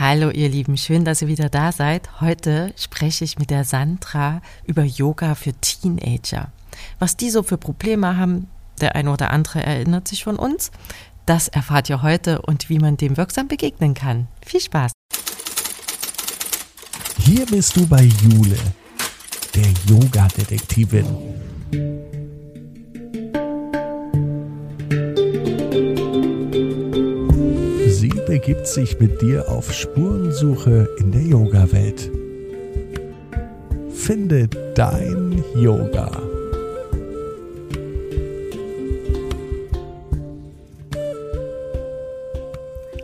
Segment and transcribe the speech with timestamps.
[0.00, 2.22] Hallo ihr Lieben, schön, dass ihr wieder da seid.
[2.22, 6.50] Heute spreche ich mit der Sandra über Yoga für Teenager.
[6.98, 8.48] Was die so für Probleme haben,
[8.80, 10.70] der eine oder andere erinnert sich von uns.
[11.26, 14.26] Das erfahrt ihr heute und wie man dem wirksam begegnen kann.
[14.42, 14.92] Viel Spaß!
[17.18, 18.56] Hier bist du bei Jule,
[19.54, 21.04] der Yoga-Detektivin.
[28.30, 32.12] Begibt sich mit dir auf Spurensuche in der Yoga-Welt.
[33.92, 36.12] Finde dein Yoga.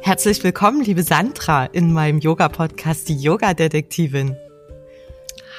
[0.00, 4.36] Herzlich willkommen, liebe Sandra, in meinem Yoga-Podcast, die Yoga-Detektivin.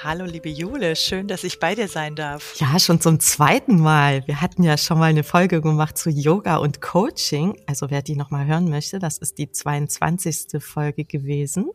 [0.03, 2.55] Hallo, liebe Jule, schön, dass ich bei dir sein darf.
[2.59, 4.27] Ja, schon zum zweiten Mal.
[4.27, 7.59] Wir hatten ja schon mal eine Folge gemacht zu Yoga und Coaching.
[7.65, 10.61] Also wer die nochmal hören möchte, das ist die 22.
[10.63, 11.71] Folge gewesen.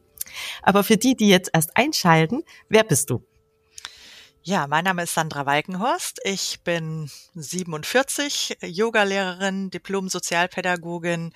[0.63, 3.27] Aber für die, die jetzt erst einschalten, wer bist du?
[4.45, 6.21] Ja, mein Name ist Sandra Walkenhorst.
[6.25, 11.33] Ich bin 47, Yogalehrerin, Diplom-Sozialpädagogin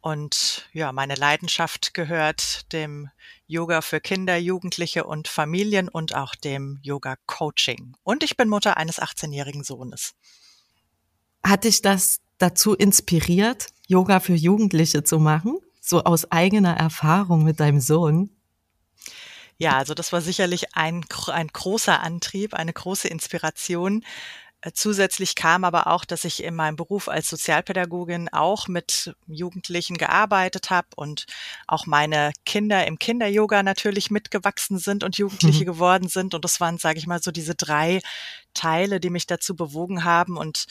[0.00, 3.10] und ja, meine Leidenschaft gehört dem
[3.48, 7.96] Yoga für Kinder, Jugendliche und Familien und auch dem Yoga-Coaching.
[8.04, 10.14] Und ich bin Mutter eines 18-jährigen Sohnes.
[11.42, 15.58] Hat dich das dazu inspiriert, Yoga für Jugendliche zu machen?
[15.80, 18.28] So aus eigener Erfahrung mit deinem Sohn?
[19.56, 24.04] Ja, also das war sicherlich ein, ein großer Antrieb, eine große Inspiration.
[24.60, 29.96] Äh, zusätzlich kam aber auch, dass ich in meinem Beruf als Sozialpädagogin auch mit Jugendlichen
[29.96, 31.26] gearbeitet habe und
[31.68, 35.66] auch meine Kinder im Kinder-Yoga natürlich mitgewachsen sind und Jugendliche mhm.
[35.66, 36.34] geworden sind.
[36.34, 38.00] Und das waren, sage ich mal, so diese drei
[38.54, 40.36] Teile, die mich dazu bewogen haben.
[40.36, 40.66] Und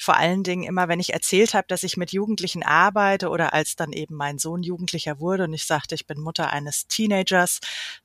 [0.00, 3.76] vor allen Dingen immer, wenn ich erzählt habe, dass ich mit Jugendlichen arbeite oder als
[3.76, 7.60] dann eben mein Sohn Jugendlicher wurde und ich sagte, ich bin Mutter eines Teenagers,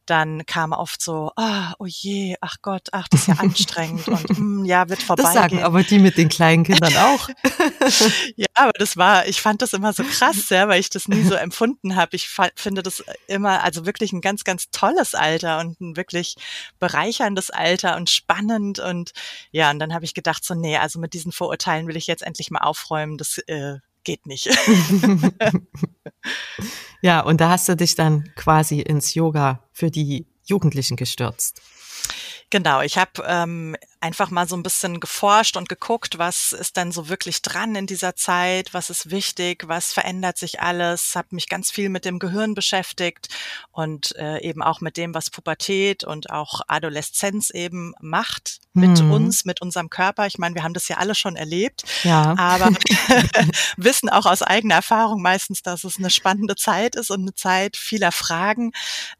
[0.05, 4.37] dann kam oft so, ah, oh je, ach Gott, ach, das ist ja anstrengend und
[4.37, 5.23] mm, ja, wird vorbei.
[5.23, 7.29] Das sagen aber die mit den kleinen Kindern auch.
[8.35, 11.23] ja, aber das war, ich fand das immer so krass, ja, weil ich das nie
[11.23, 12.17] so empfunden habe.
[12.17, 16.35] Ich finde das immer, also wirklich ein ganz, ganz tolles Alter und ein wirklich
[16.79, 19.13] bereicherndes Alter und spannend und
[19.51, 22.23] ja, und dann habe ich gedacht so, nee, also mit diesen Vorurteilen will ich jetzt
[22.23, 23.17] endlich mal aufräumen.
[23.17, 24.49] Das äh, geht nicht.
[27.01, 31.61] ja, und da hast du dich dann quasi ins Yoga für die Jugendlichen gestürzt.
[32.49, 36.91] Genau, ich habe ähm, einfach mal so ein bisschen geforscht und geguckt, was ist denn
[36.91, 41.49] so wirklich dran in dieser Zeit, was ist wichtig, was verändert sich alles, habe mich
[41.49, 43.29] ganz viel mit dem Gehirn beschäftigt
[43.71, 49.11] und äh, eben auch mit dem, was Pubertät und auch Adoleszenz eben macht mit mhm.
[49.11, 50.27] uns, mit unserem Körper.
[50.27, 52.35] Ich meine, wir haben das ja alle schon erlebt, ja.
[52.37, 52.69] aber
[53.77, 57.75] wissen auch aus eigener Erfahrung meistens, dass es eine spannende Zeit ist und eine Zeit
[57.75, 58.71] vieler Fragen.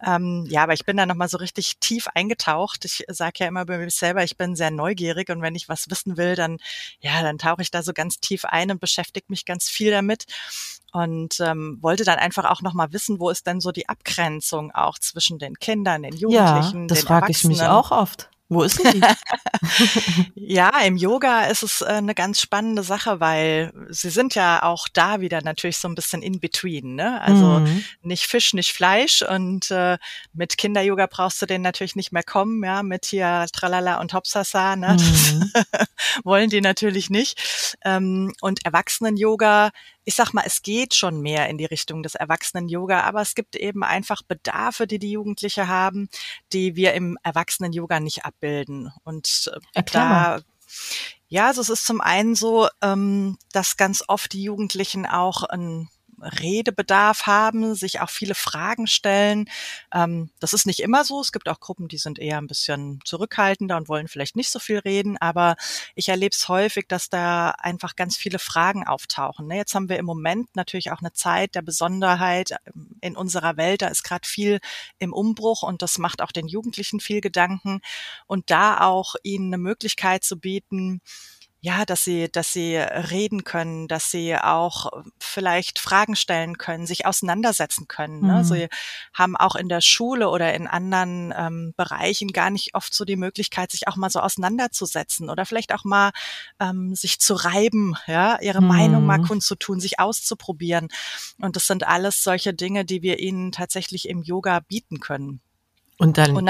[0.06, 2.86] Ähm, ja, aber ich bin da nochmal so richtig tief eingetaucht.
[2.86, 5.90] Ich sage ja immer bei mir selber, ich bin sehr neugierig und wenn ich was
[5.90, 6.58] wissen will, dann,
[7.00, 10.26] ja, dann tauche ich da so ganz tief ein und beschäftige mich ganz viel damit
[10.92, 14.98] und ähm, wollte dann einfach auch nochmal wissen, wo ist denn so die Abgrenzung auch
[14.98, 18.30] zwischen den Kindern, den Jugendlichen, ja, das den frage ich mich auch oft.
[18.48, 19.02] Wo ist die?
[20.36, 24.88] ja, im Yoga ist es äh, eine ganz spannende Sache, weil sie sind ja auch
[24.92, 27.22] da wieder natürlich so ein bisschen in between, ne?
[27.22, 27.84] Also mhm.
[28.02, 29.98] nicht Fisch, nicht Fleisch und äh,
[30.34, 34.76] mit Kinder-Yoga brauchst du den natürlich nicht mehr kommen, ja, mit hier Tralala und Hopsasa,
[34.76, 34.98] ne?
[35.00, 35.52] Mhm.
[36.24, 37.76] wollen die natürlich nicht.
[37.84, 39.72] Ähm, und Erwachsenen-Yoga
[40.06, 43.56] ich sag mal, es geht schon mehr in die Richtung des Erwachsenen-Yoga, aber es gibt
[43.56, 46.10] eben einfach Bedarfe, die die Jugendliche haben,
[46.54, 48.92] die wir im Erwachsenen-Yoga nicht abbilden.
[49.04, 50.40] Und äh, da
[51.28, 55.90] ja, also es ist zum einen so, ähm, dass ganz oft die Jugendlichen auch ein
[56.26, 59.50] Redebedarf haben, sich auch viele Fragen stellen.
[59.94, 61.22] Ähm, das ist nicht immer so.
[61.22, 64.60] Es gibt auch Gruppen, die sind eher ein bisschen zurückhaltender und wollen vielleicht nicht so
[64.60, 65.18] viel reden.
[65.18, 65.56] Aber
[65.96, 69.48] ich erlebe es häufig, dass da einfach ganz viele Fragen auftauchen.
[69.48, 69.58] Ne?
[69.58, 73.82] Jetzt haben wir im Moment natürlich auch eine Zeit der Besonderheit ähm, in unserer Welt.
[73.82, 74.60] Da ist gerade viel
[75.00, 77.82] im Umbruch und das macht auch den Jugendlichen viel Gedanken.
[78.28, 81.02] Und da auch ihnen eine Möglichkeit zu bieten,
[81.66, 87.08] ja, dass sie, dass sie reden können, dass sie auch vielleicht Fragen stellen können, sich
[87.08, 88.22] auseinandersetzen können.
[88.22, 88.34] Ne?
[88.36, 88.44] Mhm.
[88.44, 88.68] Sie
[89.16, 93.16] haben auch in der Schule oder in anderen ähm, Bereichen gar nicht oft so die
[93.16, 96.12] Möglichkeit, sich auch mal so auseinanderzusetzen oder vielleicht auch mal
[96.60, 98.68] ähm, sich zu reiben, ja, ihre mhm.
[98.68, 100.90] Meinung mal kundzutun, sich auszuprobieren.
[101.42, 105.42] Und das sind alles solche Dinge, die wir ihnen tatsächlich im Yoga bieten können.
[105.98, 106.46] Und dann Und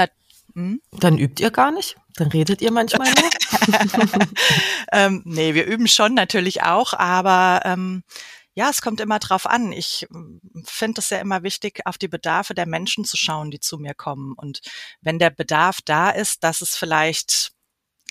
[0.56, 0.80] hm?
[0.90, 1.96] Dann übt ihr gar nicht?
[2.14, 3.30] Dann redet ihr manchmal nur?
[4.92, 8.02] ähm, nee, wir üben schon natürlich auch, aber ähm,
[8.54, 9.70] ja, es kommt immer drauf an.
[9.72, 13.60] Ich mm, finde es ja immer wichtig, auf die Bedarfe der Menschen zu schauen, die
[13.60, 14.32] zu mir kommen.
[14.34, 14.60] Und
[15.02, 17.52] wenn der Bedarf da ist, dass es vielleicht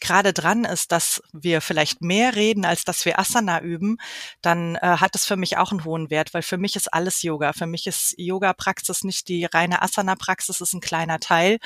[0.01, 3.97] gerade dran ist, dass wir vielleicht mehr reden, als dass wir Asana üben,
[4.42, 7.21] dann äh, hat es für mich auch einen hohen Wert, weil für mich ist alles
[7.21, 7.53] Yoga.
[7.53, 11.59] Für mich ist Yoga-Praxis nicht die reine Asana-Praxis, ist ein kleiner Teil.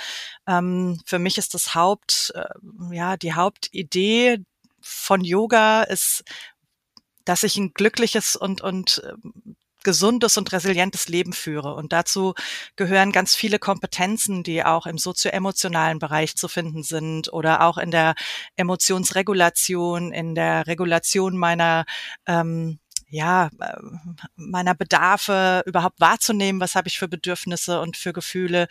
[0.47, 4.39] Ähm, für mich ist das Haupt, äh, ja, die Hauptidee
[4.81, 6.23] von Yoga ist,
[7.25, 9.48] dass ich ein glückliches und, und ähm,
[9.83, 11.73] gesundes und resilientes Leben führe.
[11.75, 12.33] Und dazu
[12.75, 17.91] gehören ganz viele Kompetenzen, die auch im sozioemotionalen Bereich zu finden sind oder auch in
[17.91, 18.15] der
[18.55, 21.85] Emotionsregulation, in der Regulation meiner
[22.25, 22.79] ähm,
[23.11, 23.77] ja, äh,
[24.35, 28.67] meiner Bedarfe überhaupt wahrzunehmen, was habe ich für Bedürfnisse und für Gefühle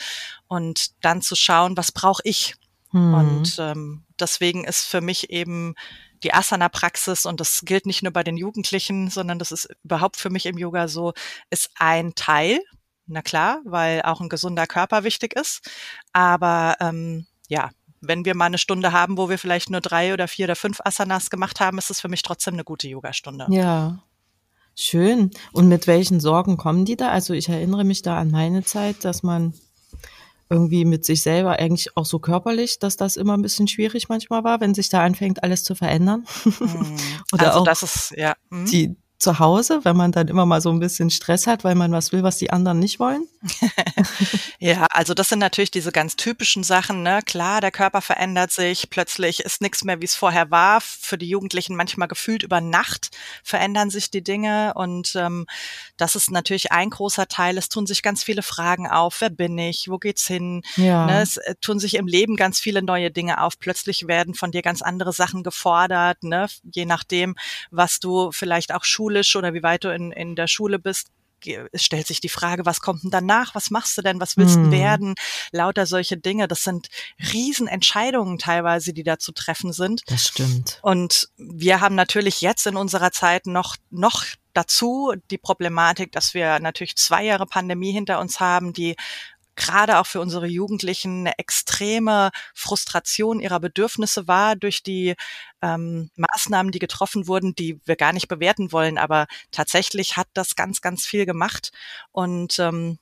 [0.47, 2.55] und dann zu schauen, was brauche ich.
[2.91, 3.15] Hm.
[3.15, 5.75] Und ähm, deswegen ist für mich eben
[6.23, 10.31] die Asana-Praxis, und das gilt nicht nur bei den Jugendlichen, sondern das ist überhaupt für
[10.31, 11.13] mich im Yoga so,
[11.51, 12.61] ist ein Teil.
[13.07, 15.69] Na klar, weil auch ein gesunder Körper wichtig ist.
[16.13, 17.71] Aber ähm, ja,
[18.01, 20.81] wenn wir mal eine Stunde haben, wo wir vielleicht nur drei oder vier oder fünf
[20.85, 23.47] Asanas gemacht haben, ist es für mich trotzdem eine gute Yogastunde.
[23.51, 24.03] Ja.
[24.75, 25.33] Schön.
[25.53, 27.09] Und mit welchen Sorgen kommen die da?
[27.09, 29.55] Also ich erinnere mich da an meine Zeit, dass man
[30.51, 34.45] irgendwie mit sich selber eigentlich auch so körperlich, dass das immer ein bisschen schwierig manchmal
[34.45, 36.25] war, wenn sich da anfängt, alles zu verändern.
[36.45, 36.97] Mhm.
[37.33, 38.35] Oder also auch das ist, ja.
[38.51, 38.67] Mhm.
[38.67, 41.91] die, zu Hause, wenn man dann immer mal so ein bisschen Stress hat, weil man
[41.91, 43.27] was will, was die anderen nicht wollen?
[44.61, 47.03] ja, also das sind natürlich diese ganz typischen Sachen.
[47.03, 47.21] Ne?
[47.27, 50.81] Klar, der Körper verändert sich, plötzlich ist nichts mehr, wie es vorher war.
[50.81, 53.11] Für die Jugendlichen manchmal gefühlt über Nacht
[53.43, 55.47] verändern sich die Dinge und ähm,
[55.97, 57.59] das ist natürlich ein großer Teil.
[57.59, 59.21] Es tun sich ganz viele Fragen auf.
[59.21, 59.89] Wer bin ich?
[59.89, 60.63] Wo geht's hin?
[60.77, 61.07] Ja.
[61.07, 61.23] Ne?
[61.23, 63.59] Es äh, tun sich im Leben ganz viele neue Dinge auf.
[63.59, 66.47] Plötzlich werden von dir ganz andere Sachen gefordert, ne?
[66.73, 67.35] je nachdem,
[67.73, 71.09] was du vielleicht auch Schule schulisch oder wie weit du in, in der Schule bist,
[71.71, 73.55] es stellt sich die Frage, was kommt denn danach?
[73.55, 74.21] Was machst du denn?
[74.21, 74.71] Was willst du hm.
[74.73, 75.15] werden?
[75.53, 76.49] Lauter solche Dinge.
[76.49, 76.89] Das sind
[77.33, 80.03] Riesenentscheidungen teilweise, die da zu treffen sind.
[80.09, 80.81] Das stimmt.
[80.83, 86.59] Und wir haben natürlich jetzt in unserer Zeit noch, noch dazu die Problematik, dass wir
[86.59, 88.97] natürlich zwei Jahre Pandemie hinter uns haben, die
[89.59, 95.15] gerade auch für unsere Jugendlichen eine extreme Frustration ihrer Bedürfnisse war durch die
[95.61, 98.97] ähm, Maßnahmen, die getroffen wurden, die wir gar nicht bewerten wollen.
[98.97, 101.73] Aber tatsächlich hat das ganz, ganz viel gemacht.
[102.13, 102.99] Und ähm,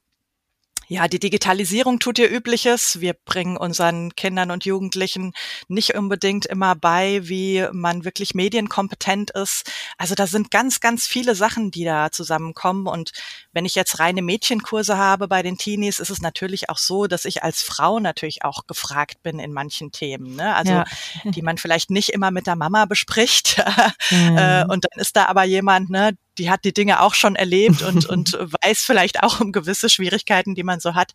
[0.88, 3.00] ja, die Digitalisierung tut ihr Übliches.
[3.00, 5.32] Wir bringen unseren Kindern und Jugendlichen
[5.66, 9.70] nicht unbedingt immer bei, wie man wirklich medienkompetent ist.
[9.98, 12.86] Also da sind ganz, ganz viele Sachen, die da zusammenkommen.
[12.86, 13.10] Und
[13.52, 17.24] wenn ich jetzt reine Mädchenkurse habe bei den Teenies, ist es natürlich auch so, dass
[17.24, 20.36] ich als Frau natürlich auch gefragt bin in manchen Themen.
[20.36, 20.54] Ne?
[20.54, 20.84] Also ja.
[21.24, 23.60] die man vielleicht nicht immer mit der Mama bespricht.
[24.10, 24.66] mhm.
[24.68, 28.06] und dann ist da aber jemand, ne, die hat die Dinge auch schon erlebt und,
[28.08, 31.12] und weiß vielleicht auch um gewisse Schwierigkeiten, die man so hat.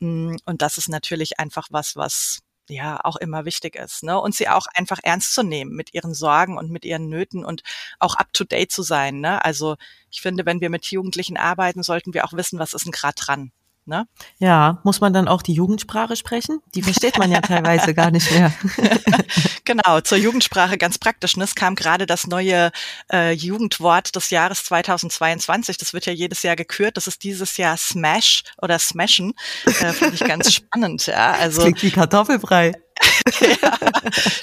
[0.00, 4.20] Mm, und das ist natürlich einfach was, was ja auch immer wichtig ist, ne?
[4.20, 7.62] Und sie auch einfach ernst zu nehmen mit ihren Sorgen und mit ihren Nöten und
[7.98, 9.20] auch up to date zu sein.
[9.20, 9.44] Ne?
[9.44, 9.76] Also
[10.10, 13.14] ich finde, wenn wir mit Jugendlichen arbeiten, sollten wir auch wissen, was ist denn gerade
[13.14, 13.52] dran.
[13.88, 14.08] Ne?
[14.38, 16.60] Ja, muss man dann auch die Jugendsprache sprechen?
[16.74, 18.52] Die versteht man ja teilweise gar nicht mehr.
[19.64, 21.36] genau, zur Jugendsprache ganz praktisch.
[21.36, 21.44] Ne?
[21.44, 22.72] Es kam gerade das neue
[23.12, 25.76] äh, Jugendwort des Jahres 2022.
[25.78, 26.96] Das wird ja jedes Jahr gekürt.
[26.96, 29.34] Das ist dieses Jahr Smash oder Smashen.
[29.66, 31.06] Äh, Finde ich ganz spannend.
[31.06, 32.72] Ja, also das klingt wie Kartoffelbrei.
[33.62, 33.78] ja,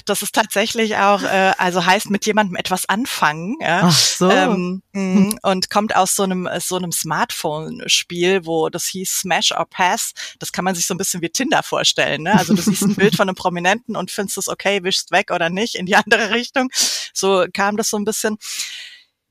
[0.04, 3.56] das ist tatsächlich auch, äh, also heißt mit jemandem etwas anfangen.
[3.60, 3.82] Ja?
[3.84, 4.30] Ach so.
[4.30, 9.66] Ähm, mhm, und kommt aus so einem so einem Smartphone-Spiel, wo das hieß Smash or
[9.66, 10.12] Pass.
[10.38, 12.22] Das kann man sich so ein bisschen wie Tinder vorstellen.
[12.22, 12.38] Ne?
[12.38, 15.48] Also du siehst ein Bild von einem Prominenten und findest es okay, wischst weg oder
[15.48, 16.68] nicht in die andere Richtung.
[17.12, 18.38] So kam das so ein bisschen.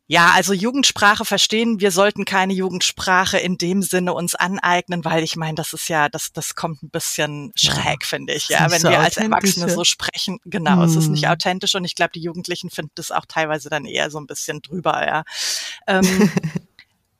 [0.07, 1.79] Ja, also Jugendsprache verstehen.
[1.79, 6.09] Wir sollten keine Jugendsprache in dem Sinne uns aneignen, weil ich meine, das ist ja,
[6.09, 8.49] das, das kommt ein bisschen schräg, ja, finde ich.
[8.49, 10.39] Ja, wenn so wir als Erwachsene so sprechen.
[10.43, 10.81] Genau, hm.
[10.81, 11.31] es ist nicht hm.
[11.31, 14.61] authentisch und ich glaube, die Jugendlichen finden das auch teilweise dann eher so ein bisschen
[14.61, 15.23] drüber, ja.
[15.87, 16.29] Ähm,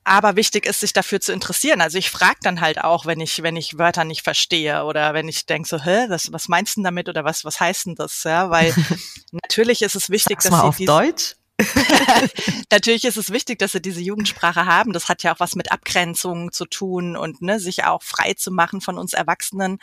[0.04, 1.80] aber wichtig ist, sich dafür zu interessieren.
[1.80, 5.26] Also ich frage dann halt auch, wenn ich, wenn ich Wörter nicht verstehe oder wenn
[5.26, 8.22] ich denke so, hä, was, was meinst du damit oder was, was heißt denn das?
[8.24, 8.74] Ja, weil
[9.32, 11.36] natürlich ist es wichtig, Sag's dass mal sie auf Deutsch.
[12.72, 14.92] Natürlich ist es wichtig, dass sie diese Jugendsprache haben.
[14.92, 18.50] Das hat ja auch was mit Abgrenzung zu tun und ne, sich auch frei zu
[18.50, 19.78] machen von uns Erwachsenen.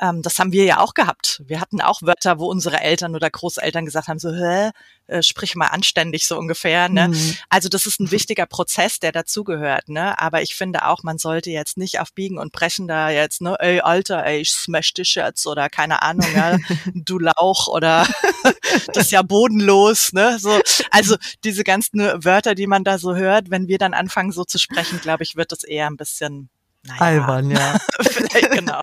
[0.00, 1.42] Ähm, das haben wir ja auch gehabt.
[1.44, 4.70] Wir hatten auch Wörter, wo unsere Eltern oder Großeltern gesagt haben, so, hä,
[5.08, 6.88] äh, sprich mal anständig so ungefähr.
[6.88, 7.08] Ne?
[7.08, 7.36] Mhm.
[7.48, 9.88] Also das ist ein wichtiger Prozess, der dazugehört.
[9.88, 10.18] Ne?
[10.20, 13.56] Aber ich finde auch, man sollte jetzt nicht auf Biegen und Brechen da jetzt, ne,
[13.58, 16.58] ey, Alter, ey, ich smash dich jetzt oder keine Ahnung, ja,
[16.94, 18.06] du Lauch oder
[18.92, 20.12] das ist ja bodenlos.
[20.12, 20.38] Ne?
[20.38, 20.60] So,
[20.90, 24.44] also Also diese ganzen Wörter, die man da so hört, wenn wir dann anfangen so
[24.44, 26.50] zu sprechen, glaube ich, wird das eher ein bisschen
[26.82, 27.78] naja, albern, ja.
[28.02, 28.80] Vielleicht genau.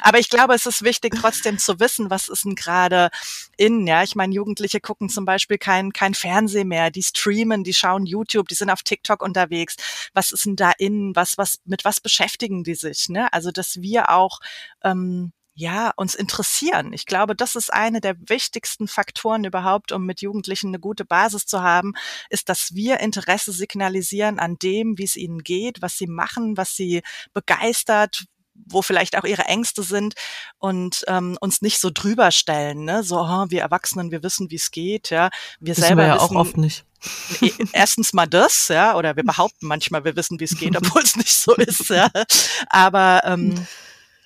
[0.00, 3.10] Aber ich glaube, es ist wichtig, trotzdem zu wissen, was ist denn gerade
[3.58, 4.02] in, ja.
[4.02, 8.48] Ich meine, Jugendliche gucken zum Beispiel kein, kein Fernsehen mehr, die streamen, die schauen YouTube,
[8.48, 9.76] die sind auf TikTok unterwegs.
[10.14, 11.14] Was ist denn da in?
[11.14, 13.30] Was, was, mit was beschäftigen die sich, ne?
[13.34, 14.40] Also, dass wir auch,
[14.82, 16.92] ähm, ja, uns interessieren.
[16.92, 21.46] Ich glaube, das ist eine der wichtigsten Faktoren überhaupt, um mit Jugendlichen eine gute Basis
[21.46, 21.92] zu haben,
[22.28, 26.74] ist, dass wir Interesse signalisieren an dem, wie es ihnen geht, was sie machen, was
[26.74, 30.14] sie begeistert, wo vielleicht auch ihre Ängste sind
[30.58, 33.02] und ähm, uns nicht so drüber stellen, ne?
[33.02, 35.30] So, oh, wir Erwachsenen, wir wissen, wie es geht, ja.
[35.60, 36.84] Wir wissen selber wir ja wissen, auch oft nicht.
[37.72, 41.16] Erstens mal das, ja, oder wir behaupten manchmal, wir wissen, wie es geht, obwohl es
[41.16, 42.08] nicht so ist, ja.
[42.68, 43.66] Aber ähm,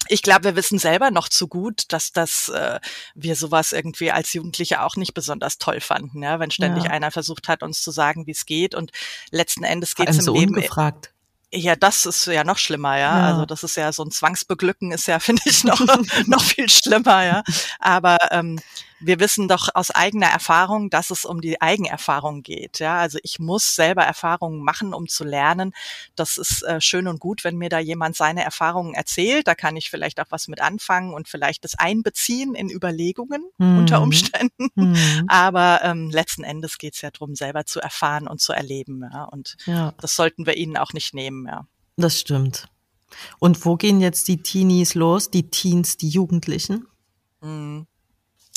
[0.08, 2.80] ich glaube, wir wissen selber noch zu gut, dass das äh,
[3.14, 6.90] wir sowas irgendwie als Jugendliche auch nicht besonders toll fanden, ja, wenn ständig ja.
[6.90, 8.92] einer versucht hat, uns zu sagen, wie es geht und
[9.30, 11.12] letzten Endes geht es im so Leben ungefragt.
[11.50, 13.18] Ja, das ist ja noch schlimmer, ja.
[13.18, 13.26] ja.
[13.28, 15.80] Also das ist ja so ein Zwangsbeglücken ist ja, finde ich, noch,
[16.26, 17.42] noch viel schlimmer, ja.
[17.78, 18.60] Aber ähm,
[19.00, 22.78] wir wissen doch aus eigener Erfahrung, dass es um die Eigenerfahrung geht.
[22.78, 25.72] Ja, also ich muss selber Erfahrungen machen, um zu lernen.
[26.16, 29.46] Das ist äh, schön und gut, wenn mir da jemand seine Erfahrungen erzählt.
[29.46, 33.78] Da kann ich vielleicht auch was mit anfangen und vielleicht das einbeziehen in Überlegungen mhm.
[33.78, 34.68] unter Umständen.
[34.74, 35.24] Mhm.
[35.28, 39.02] Aber ähm, letzten Endes geht es ja darum, selber zu erfahren und zu erleben.
[39.12, 39.94] Ja, und ja.
[40.00, 41.46] das sollten wir ihnen auch nicht nehmen.
[41.46, 41.66] Ja.
[41.96, 42.68] Das stimmt.
[43.38, 46.86] Und wo gehen jetzt die Teenies los, die Teens, die Jugendlichen?
[47.40, 47.86] Mhm.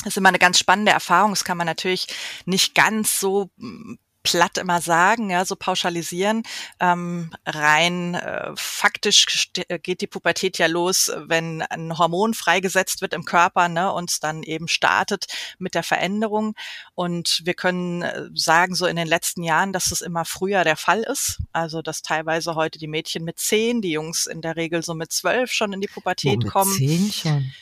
[0.04, 1.32] Das ist immer eine ganz spannende Erfahrung.
[1.32, 2.06] Das kann man natürlich
[2.44, 6.42] nicht ganz so hm, platt immer sagen, ja, so pauschalisieren.
[6.80, 13.14] Ähm, rein äh, faktisch äh, geht die Pubertät ja los, wenn ein Hormon freigesetzt wird
[13.14, 15.26] im Körper ne, und dann eben startet
[15.58, 16.54] mit der Veränderung.
[16.94, 20.76] Und wir können äh, sagen, so in den letzten Jahren, dass es immer früher der
[20.76, 21.38] Fall ist.
[21.52, 25.12] Also dass teilweise heute die Mädchen mit zehn, die Jungs in der Regel so mit
[25.12, 26.72] zwölf schon in die Pubertät oh, mit kommen.
[26.72, 27.52] Zehn schon.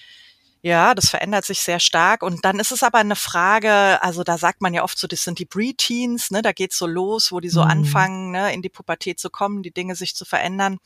[0.63, 2.23] Ja, das verändert sich sehr stark.
[2.23, 5.25] Und dann ist es aber eine Frage, also da sagt man ja oft so, das
[5.25, 7.71] sind die Preteens, ne, da geht's so los, wo die so mhm.
[7.71, 10.79] anfangen, ne, in die Pubertät zu kommen, die Dinge sich zu verändern.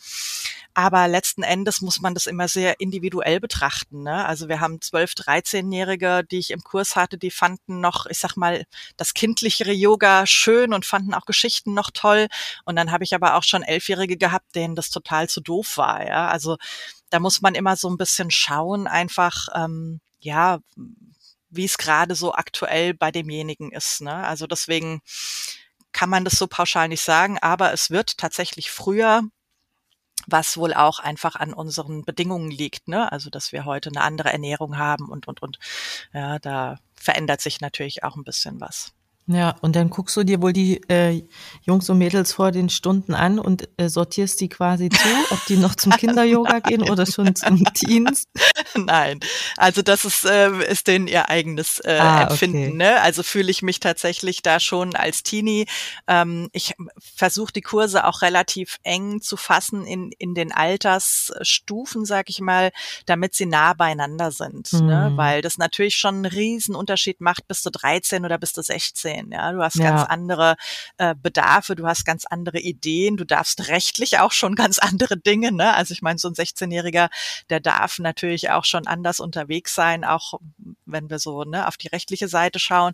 [0.75, 4.03] Aber letzten Endes muss man das immer sehr individuell betrachten.
[4.05, 4.25] Ne?
[4.25, 8.37] Also wir haben 12-, 13-Jährige, die ich im Kurs hatte, die fanden noch, ich sag
[8.37, 8.65] mal,
[8.97, 12.29] das kindlichere Yoga schön und fanden auch Geschichten noch toll.
[12.65, 16.07] Und dann habe ich aber auch schon Elfjährige gehabt, denen das total zu doof war.
[16.07, 16.29] Ja?
[16.29, 16.57] Also
[17.15, 20.59] da muss man immer so ein bisschen schauen, einfach, ähm, ja,
[21.49, 24.01] wie es gerade so aktuell bei demjenigen ist.
[24.01, 24.13] Ne?
[24.13, 25.01] Also deswegen
[25.93, 29.23] kann man das so pauschal nicht sagen, aber es wird tatsächlich früher
[30.27, 33.13] was wohl auch einfach an unseren Bedingungen liegt, ne?
[33.13, 35.59] Also dass wir heute eine andere Ernährung haben und und und
[36.15, 38.95] ja, da verändert sich natürlich auch ein bisschen was.
[39.27, 41.23] Ja, und dann guckst du dir wohl die äh,
[41.63, 45.57] Jungs und Mädels vor den Stunden an und äh, sortierst die quasi zu, ob die
[45.57, 48.25] noch zum Kinder-Yoga gehen oder schon zum Teens?
[48.75, 49.21] Nein,
[49.57, 52.67] also das ist, äh, ist denen ihr eigenes äh, ah, Empfinden.
[52.67, 52.75] Okay.
[52.75, 53.01] Ne?
[53.01, 55.67] Also fühle ich mich tatsächlich da schon als Teenie.
[56.07, 62.29] Ähm, ich versuche die Kurse auch relativ eng zu fassen in, in den Altersstufen, sag
[62.29, 62.73] ich mal,
[63.07, 64.71] damit sie nah beieinander sind.
[64.75, 64.81] Ne?
[64.81, 64.87] Mhm.
[64.87, 65.13] Ne?
[65.17, 69.14] Weil das natürlich schon einen riesen Unterschied macht, bis du 13 oder bis du 16
[69.15, 69.31] sehen.
[69.33, 69.91] Ja, du hast ja.
[69.91, 70.57] ganz andere
[70.99, 75.53] äh, Bedarfe, du hast ganz andere Ideen, du darfst rechtlich auch schon ganz andere Dinge.
[75.53, 75.75] Ne?
[75.75, 77.09] Also ich meine, so ein 16-Jähriger,
[77.51, 80.35] der darf natürlich auch schon anders unterwegs sein, auch
[80.87, 82.93] wenn wir so ne, auf die rechtliche Seite schauen.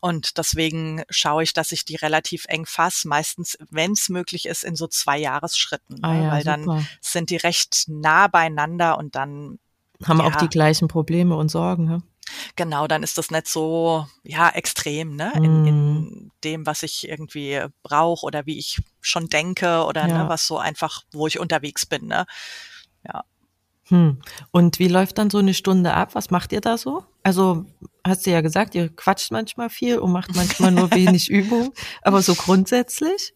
[0.00, 4.64] Und deswegen schaue ich, dass ich die relativ eng fasse, meistens, wenn es möglich ist,
[4.64, 6.24] in so zwei Jahresschritten, ah, ne?
[6.24, 6.56] ja, weil super.
[6.56, 9.58] dann sind die recht nah beieinander und dann
[10.04, 10.26] haben ja.
[10.26, 11.84] auch die gleichen Probleme und Sorgen.
[11.84, 12.02] Ne?
[12.56, 15.32] Genau, dann ist das nicht so ja extrem, ne?
[15.36, 16.30] In, in mhm.
[16.44, 20.22] dem, was ich irgendwie brauche oder wie ich schon denke oder ne, ja.
[20.24, 22.26] ne, was so einfach, wo ich unterwegs bin, ne?
[23.06, 23.24] Ja.
[23.88, 24.18] Hm.
[24.50, 26.14] Und wie läuft dann so eine Stunde ab?
[26.14, 27.04] Was macht ihr da so?
[27.22, 27.64] Also
[28.06, 32.22] hast du ja gesagt, ihr quatscht manchmal viel und macht manchmal nur wenig Übung, aber
[32.22, 33.34] so grundsätzlich?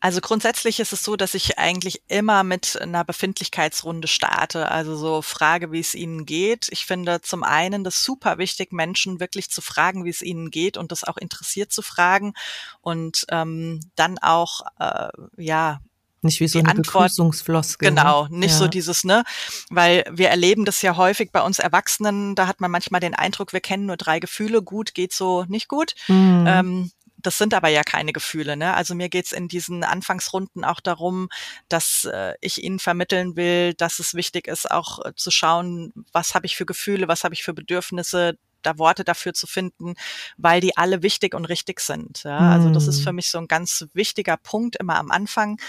[0.00, 4.70] Also grundsätzlich ist es so, dass ich eigentlich immer mit einer Befindlichkeitsrunde starte.
[4.70, 6.68] Also so Frage, wie es ihnen geht.
[6.70, 10.76] Ich finde zum einen das super wichtig, Menschen wirklich zu fragen, wie es ihnen geht
[10.76, 12.34] und das auch interessiert zu fragen
[12.80, 15.80] und ähm, dann auch äh, ja
[16.20, 17.90] nicht wie so eine Antwort, Begrüßungsfloskel.
[17.90, 17.94] Ne?
[17.94, 18.56] Genau, nicht ja.
[18.56, 19.22] so dieses, ne?
[19.70, 23.52] Weil wir erleben das ja häufig bei uns Erwachsenen, da hat man manchmal den Eindruck,
[23.52, 25.94] wir kennen nur drei Gefühle, gut geht so, nicht gut.
[26.08, 26.44] Mhm.
[26.48, 28.56] Ähm, das sind aber ja keine Gefühle.
[28.56, 28.74] Ne?
[28.74, 31.28] Also mir geht's in diesen Anfangsrunden auch darum,
[31.68, 36.34] dass äh, ich Ihnen vermitteln will, dass es wichtig ist, auch äh, zu schauen, was
[36.34, 39.94] habe ich für Gefühle, was habe ich für Bedürfnisse, da Worte dafür zu finden,
[40.36, 42.24] weil die alle wichtig und richtig sind.
[42.24, 42.38] Ja?
[42.38, 43.16] Also das ist für hm.
[43.16, 45.60] mich so ein ganz wichtiger Punkt immer am Anfang.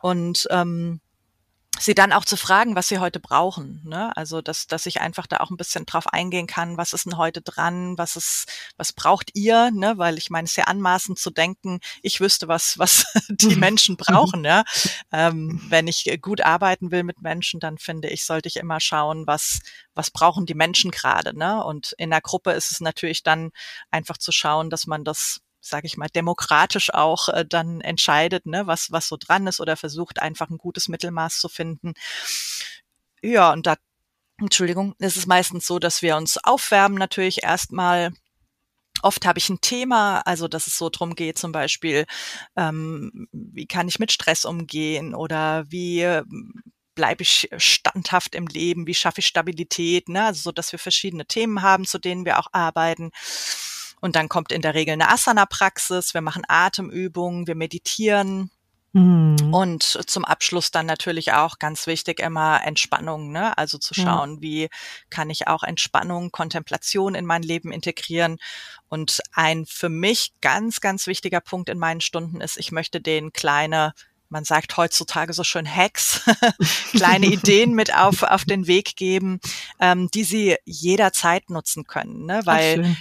[0.00, 1.00] Und ähm,
[1.78, 3.80] sie dann auch zu fragen, was sie heute brauchen.
[3.84, 4.16] Ne?
[4.16, 7.16] Also, dass, dass ich einfach da auch ein bisschen drauf eingehen kann, was ist denn
[7.16, 9.94] heute dran, was ist, was braucht ihr, ne?
[9.96, 13.96] Weil ich meine, es ist ja anmaßend zu denken, ich wüsste, was, was die Menschen
[13.96, 14.44] brauchen.
[14.44, 14.64] ja?
[15.12, 19.26] Ähm, wenn ich gut arbeiten will mit Menschen, dann finde ich, sollte ich immer schauen,
[19.26, 19.60] was,
[19.94, 21.36] was brauchen die Menschen gerade.
[21.36, 21.62] Ne?
[21.64, 23.50] Und in der Gruppe ist es natürlich dann
[23.90, 28.66] einfach zu schauen, dass man das sage ich mal, demokratisch auch äh, dann entscheidet, ne,
[28.66, 31.94] was, was so dran ist oder versucht einfach ein gutes Mittelmaß zu finden.
[33.22, 33.76] Ja, und da,
[34.38, 38.12] Entschuldigung, ist es meistens so, dass wir uns aufwärmen natürlich erstmal
[39.02, 42.06] Oft habe ich ein Thema, also dass es so drum geht, zum Beispiel,
[42.56, 46.62] ähm, wie kann ich mit Stress umgehen oder wie ähm,
[46.94, 50.24] bleibe ich standhaft im Leben, wie schaffe ich Stabilität, ne?
[50.24, 53.10] also so, dass wir verschiedene Themen haben, zu denen wir auch arbeiten.
[54.04, 58.50] Und dann kommt in der Regel eine Asana-Praxis, wir machen Atemübungen, wir meditieren.
[58.92, 59.48] Mhm.
[59.50, 63.56] Und zum Abschluss dann natürlich auch ganz wichtig immer Entspannung, ne?
[63.56, 64.40] Also zu schauen, ja.
[64.42, 64.68] wie
[65.08, 68.36] kann ich auch Entspannung, Kontemplation in mein Leben integrieren.
[68.90, 73.32] Und ein für mich ganz, ganz wichtiger Punkt in meinen Stunden ist, ich möchte den
[73.32, 73.94] kleine
[74.28, 76.22] man sagt heutzutage so schön Hacks,
[76.90, 79.38] kleine Ideen mit auf, auf den Weg geben,
[79.80, 82.26] ähm, die sie jederzeit nutzen können.
[82.26, 82.40] Ne?
[82.44, 82.96] Weil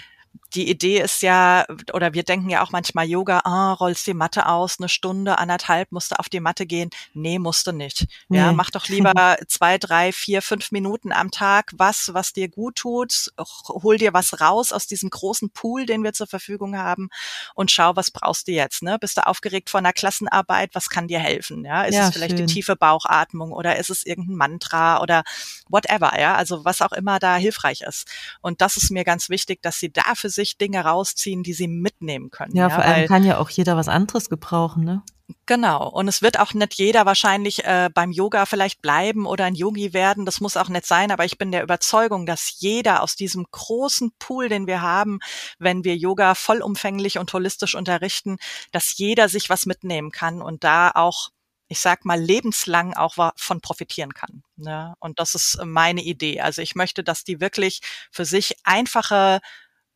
[0.56, 4.48] die Idee ist ja, oder wir denken ja auch manchmal Yoga, ah, rollst die Matte
[4.48, 6.90] aus, eine Stunde, anderthalb, musste auf die Matte gehen.
[7.14, 8.06] Nee, musste nicht.
[8.30, 8.38] Nee.
[8.38, 12.76] Ja, mach doch lieber zwei, drei, vier, fünf Minuten am Tag was, was dir gut
[12.76, 13.32] tut.
[13.68, 17.10] Hol dir was raus aus diesem großen Pool, den wir zur Verfügung haben
[17.56, 18.98] und schau, was brauchst du jetzt, ne?
[19.00, 20.72] Bist du aufgeregt vor einer Klassenarbeit?
[20.74, 21.66] Was kann dir helfen?
[21.66, 22.48] Ja, ist ja, es vielleicht schön.
[22.48, 25.24] die tiefe Bauchatmung oder ist es irgendein Mantra oder
[25.68, 26.36] whatever, ja?
[26.36, 28.08] Also was auch immer da hilfreich ist.
[28.42, 31.68] Und das ist mir ganz wichtig, dass sie da für sich Dinge rausziehen, die sie
[31.68, 32.56] mitnehmen können.
[32.56, 35.04] Ja, ja vor allem weil, kann ja auch jeder was anderes gebrauchen, ne?
[35.46, 35.90] Genau.
[35.90, 39.92] Und es wird auch nicht jeder wahrscheinlich äh, beim Yoga vielleicht bleiben oder ein Yogi
[39.92, 40.26] werden.
[40.26, 41.12] Das muss auch nicht sein.
[41.12, 45.20] Aber ich bin der Überzeugung, dass jeder aus diesem großen Pool, den wir haben,
[45.60, 48.38] wenn wir Yoga vollumfänglich und holistisch unterrichten,
[48.72, 51.32] dass jeder sich was mitnehmen kann und da auch
[51.74, 54.44] ich sag mal, lebenslang auch von profitieren kann.
[54.58, 54.94] Ne?
[55.00, 56.40] Und das ist meine Idee.
[56.40, 59.40] Also ich möchte, dass die wirklich für sich einfache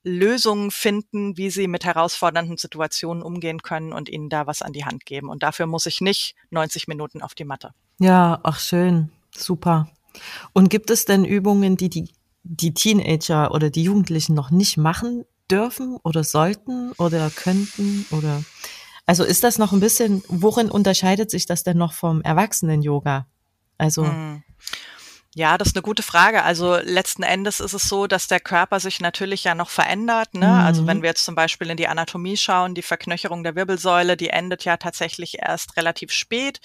[0.08, 4.86] Lösungen finden, wie sie mit herausfordernden Situationen umgehen können und ihnen da was an die
[4.86, 5.30] Hand geben.
[5.30, 7.72] Und dafür muss ich nicht 90 Minuten auf die Matte.
[8.00, 9.90] Ja, ach schön, super.
[10.54, 12.10] Und gibt es denn Übungen, die die,
[12.44, 18.44] die Teenager oder die Jugendlichen noch nicht machen dürfen oder sollten oder könnten oder
[19.06, 23.26] also ist das noch ein bisschen, worin unterscheidet sich das denn noch vom Erwachsenen-Yoga?
[23.78, 24.06] Also.
[24.06, 24.44] Hm.
[25.38, 26.42] Ja, das ist eine gute Frage.
[26.42, 30.34] Also letzten Endes ist es so, dass der Körper sich natürlich ja noch verändert.
[30.34, 30.48] Ne?
[30.48, 30.66] Mhm.
[30.66, 34.30] Also wenn wir jetzt zum Beispiel in die Anatomie schauen, die Verknöcherung der Wirbelsäule, die
[34.30, 36.60] endet ja tatsächlich erst relativ spät.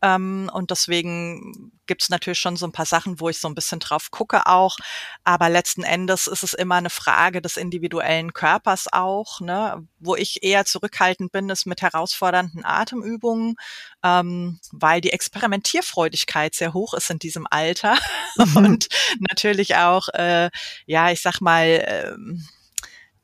[0.00, 3.54] Ähm, und deswegen gibt es natürlich schon so ein paar Sachen, wo ich so ein
[3.54, 4.76] bisschen drauf gucke auch.
[5.24, 9.40] Aber letzten Endes ist es immer eine Frage des individuellen Körpers auch.
[9.40, 9.86] Ne?
[9.98, 13.56] Wo ich eher zurückhaltend bin, ist mit herausfordernden Atemübungen,
[14.02, 17.96] ähm, weil die Experimentierfreudigkeit sehr hoch ist in diesem Alter
[18.36, 18.56] mhm.
[18.56, 20.50] und natürlich auch, äh,
[20.86, 22.46] ja, ich sag mal, ähm,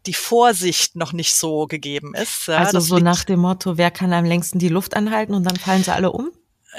[0.07, 2.49] die Vorsicht noch nicht so gegeben ist.
[2.49, 5.57] Also das so nach dem Motto, wer kann am längsten die Luft anhalten und dann
[5.57, 6.31] fallen sie alle um?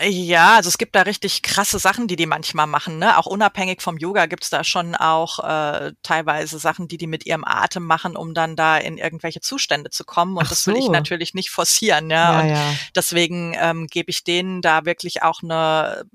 [0.03, 2.97] Ja, also es gibt da richtig krasse Sachen, die die manchmal machen.
[2.97, 3.17] Ne?
[3.17, 7.43] Auch unabhängig vom Yoga gibt's da schon auch äh, teilweise Sachen, die die mit ihrem
[7.43, 10.37] Atem machen, um dann da in irgendwelche Zustände zu kommen.
[10.37, 12.09] Und Ach das will ich natürlich nicht forcieren.
[12.09, 12.43] Ja?
[12.43, 12.73] ja, ja.
[12.95, 16.05] deswegen ähm, gebe ich denen da wirklich auch eine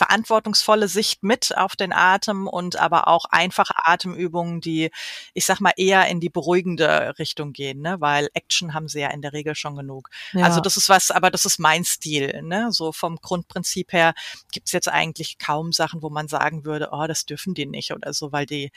[0.00, 4.90] verantwortungsvolle Sicht mit auf den Atem und aber auch einfache Atemübungen, die,
[5.34, 8.00] ich sag mal, eher in die beruhigende Richtung gehen, ne?
[8.00, 10.08] weil Action haben sie ja in der Regel schon genug.
[10.32, 10.46] Ja.
[10.46, 12.40] Also das ist was, aber das ist mein Stil.
[12.42, 12.72] Ne?
[12.72, 14.14] So vom Grundprinzip her
[14.52, 18.14] gibt's jetzt eigentlich kaum Sachen, wo man sagen würde, oh, das dürfen die nicht oder
[18.14, 18.72] so, weil die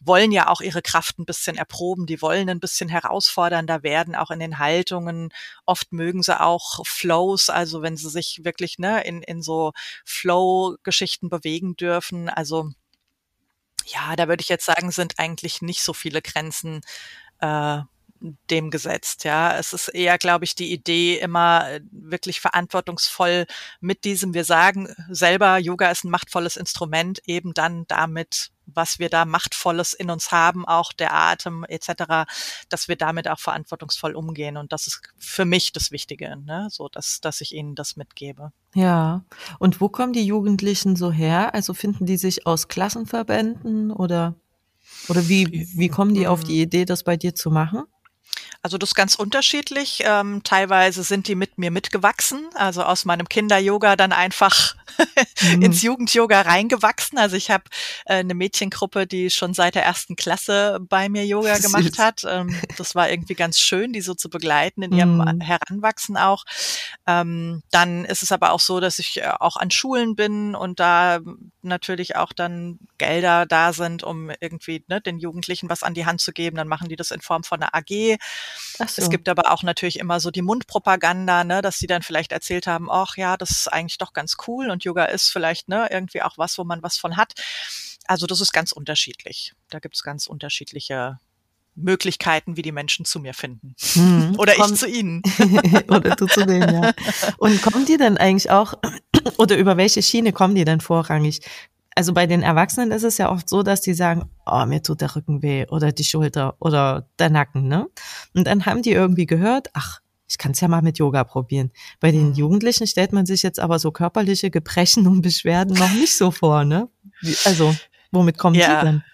[0.00, 4.30] wollen ja auch ihre Kraft ein bisschen erproben, die wollen ein bisschen herausfordernder werden, auch
[4.30, 5.30] in den Haltungen.
[5.66, 9.72] Oft mögen sie auch Flows, also wenn sie sich wirklich ne, in, in so
[10.04, 12.28] Flow Geschichten bewegen dürfen.
[12.28, 12.70] Also
[13.86, 16.82] ja, da würde ich jetzt sagen, sind eigentlich nicht so viele Grenzen
[17.40, 17.80] äh,
[18.20, 19.24] dem gesetzt.
[19.24, 23.46] Ja, es ist eher, glaube ich, die Idee, immer äh, wirklich verantwortungsvoll
[23.80, 29.08] mit diesem, wir sagen selber, Yoga ist ein machtvolles Instrument, eben dann damit was wir
[29.08, 32.28] da Machtvolles in uns haben, auch der Atem etc.,
[32.68, 34.56] dass wir damit auch verantwortungsvoll umgehen.
[34.56, 36.68] Und das ist für mich das Wichtige, ne?
[36.70, 38.52] so dass, dass ich ihnen das mitgebe.
[38.74, 39.24] Ja,
[39.58, 41.54] und wo kommen die Jugendlichen so her?
[41.54, 44.34] Also finden die sich aus Klassenverbänden oder?
[45.08, 47.84] Oder wie, wie kommen die auf die Idee, das bei dir zu machen?
[48.60, 50.02] Also das ist ganz unterschiedlich.
[50.04, 54.74] Ähm, teilweise sind die mit mir mitgewachsen, also aus meinem Kinder-Yoga dann einfach
[55.54, 55.62] mhm.
[55.62, 57.18] ins Jugend-Yoga reingewachsen.
[57.18, 57.64] Also ich habe
[58.06, 62.22] äh, eine Mädchengruppe, die schon seit der ersten Klasse bei mir Yoga gemacht hat.
[62.28, 65.40] Ähm, das war irgendwie ganz schön, die so zu begleiten in ihrem mhm.
[65.40, 66.44] Heranwachsen auch.
[67.06, 70.80] Ähm, dann ist es aber auch so, dass ich äh, auch an Schulen bin und
[70.80, 71.20] da
[71.62, 76.20] natürlich auch dann Gelder da sind, um irgendwie ne, den Jugendlichen was an die Hand
[76.20, 76.56] zu geben.
[76.56, 78.18] Dann machen die das in Form von einer AG.
[78.78, 79.02] So.
[79.02, 82.66] Es gibt aber auch natürlich immer so die Mundpropaganda, ne, dass sie dann vielleicht erzählt
[82.66, 86.22] haben, ach ja, das ist eigentlich doch ganz cool und Yoga ist vielleicht ne, irgendwie
[86.22, 87.34] auch was, wo man was von hat.
[88.06, 89.54] Also das ist ganz unterschiedlich.
[89.68, 91.18] Da gibt es ganz unterschiedliche
[91.74, 93.74] Möglichkeiten, wie die Menschen zu mir finden.
[93.92, 95.22] Hm, oder komm, ich zu ihnen.
[95.88, 96.92] oder du zu denen, ja.
[97.38, 98.74] Und kommen die dann eigentlich auch,
[99.38, 101.40] oder über welche Schiene kommen die denn vorrangig?
[101.98, 105.00] Also bei den Erwachsenen ist es ja oft so, dass die sagen, oh, mir tut
[105.00, 107.88] der Rücken weh oder die Schulter oder der Nacken, ne?
[108.34, 111.72] Und dann haben die irgendwie gehört, ach, ich kann es ja mal mit Yoga probieren.
[111.98, 112.34] Bei den mhm.
[112.34, 116.62] Jugendlichen stellt man sich jetzt aber so körperliche Gebrechen und Beschwerden noch nicht so vor,
[116.62, 116.88] ne?
[117.44, 117.74] Also,
[118.12, 118.78] womit kommen ja.
[118.78, 119.04] die denn?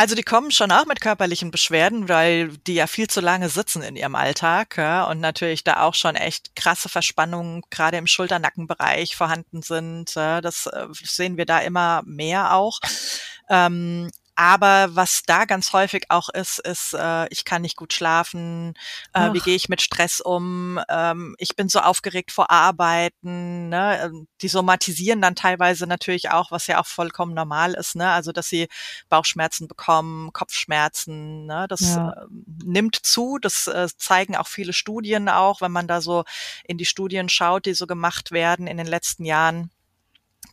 [0.00, 3.82] Also die kommen schon auch mit körperlichen Beschwerden, weil die ja viel zu lange sitzen
[3.82, 9.16] in ihrem Alltag ja, und natürlich da auch schon echt krasse Verspannungen gerade im Schulternackenbereich
[9.16, 10.14] vorhanden sind.
[10.14, 12.78] Ja, das äh, sehen wir da immer mehr auch.
[13.50, 18.74] Ähm, aber was da ganz häufig auch ist, ist, äh, ich kann nicht gut schlafen,
[19.12, 24.00] äh, wie gehe ich mit Stress um, ähm, ich bin so aufgeregt vor Arbeiten, ne?
[24.00, 28.10] Ähm, die somatisieren dann teilweise natürlich auch, was ja auch vollkommen normal ist, ne?
[28.10, 28.68] also dass sie
[29.08, 31.66] Bauchschmerzen bekommen, Kopfschmerzen, ne?
[31.68, 32.10] das ja.
[32.10, 32.26] äh,
[32.64, 36.22] nimmt zu, das äh, zeigen auch viele Studien auch, wenn man da so
[36.62, 39.72] in die Studien schaut, die so gemacht werden in den letzten Jahren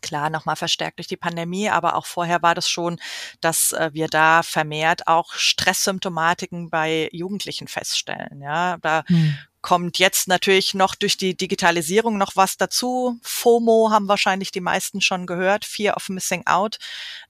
[0.02, 2.98] Klar, nochmal verstärkt durch die Pandemie, aber auch vorher war das schon,
[3.40, 8.40] dass äh, wir da vermehrt auch Stresssymptomatiken bei Jugendlichen feststellen.
[8.40, 9.36] Ja, da hm.
[9.62, 13.18] kommt jetzt natürlich noch durch die Digitalisierung noch was dazu.
[13.22, 15.64] FOMO haben wahrscheinlich die meisten schon gehört.
[15.64, 16.78] Fear of Missing Out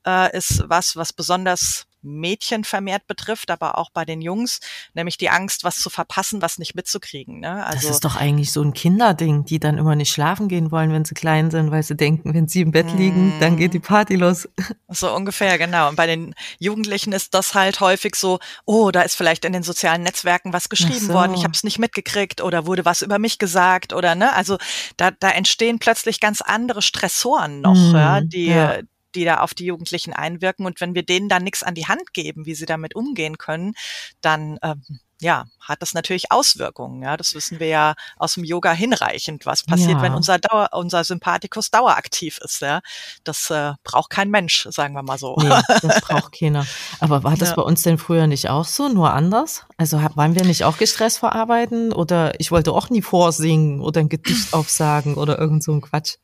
[0.06, 4.61] äh, ist was, was besonders Mädchen vermehrt betrifft, aber auch bei den Jungs,
[4.94, 7.40] nämlich die Angst, was zu verpassen, was nicht mitzukriegen.
[7.40, 7.64] Ne?
[7.64, 10.92] Also, das ist doch eigentlich so ein Kinderding, die dann immer nicht schlafen gehen wollen,
[10.92, 13.40] wenn sie klein sind, weil sie denken, wenn sie im Bett liegen, mm.
[13.40, 14.48] dann geht die Party los.
[14.88, 15.88] So ungefähr, genau.
[15.88, 19.62] Und bei den Jugendlichen ist das halt häufig so, oh, da ist vielleicht in den
[19.62, 21.12] sozialen Netzwerken was geschrieben so.
[21.12, 24.59] worden, ich habe es nicht mitgekriegt oder wurde was über mich gesagt oder ne, also
[24.96, 28.78] da, da entstehen plötzlich ganz andere Stressoren noch, mm, ja, die, ja
[29.16, 30.66] die da auf die Jugendlichen einwirken.
[30.66, 33.74] Und wenn wir denen dann nichts an die Hand geben, wie sie damit umgehen können,
[34.20, 34.83] dann ähm,
[35.20, 37.02] ja, hat das natürlich Auswirkungen.
[37.02, 39.46] Ja, das wissen wir ja aus dem Yoga hinreichend.
[39.46, 40.02] Was passiert, ja.
[40.02, 42.61] wenn unser Dauer, unser Sympathikus daueraktiv ist?
[42.61, 42.81] Ja,
[43.24, 45.37] das äh, braucht kein Mensch, sagen wir mal so.
[45.40, 45.48] Nee,
[45.81, 46.66] das braucht keiner.
[47.00, 47.55] Aber war das ja.
[47.55, 49.64] bei uns denn früher nicht auch so, nur anders?
[49.79, 54.00] Also waren wir nicht auch gestresst vor Arbeiten oder ich wollte auch nie vorsingen oder
[54.00, 56.16] ein Gedicht aufsagen oder irgend so ein Quatsch?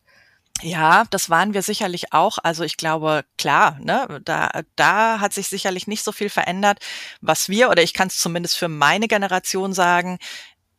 [0.63, 2.39] Ja, das waren wir sicherlich auch.
[2.43, 6.79] Also ich glaube, klar, ne, da, da hat sich sicherlich nicht so viel verändert.
[7.21, 10.19] Was wir, oder ich kann es zumindest für meine Generation sagen,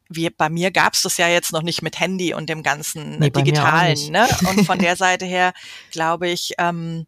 [0.09, 3.29] wie, bei mir gab's das ja jetzt noch nicht mit Handy und dem ganzen nee,
[3.29, 4.11] Digitalen.
[4.11, 4.27] Ne?
[4.49, 5.53] Und von der Seite her
[5.91, 7.07] glaube ich, ähm,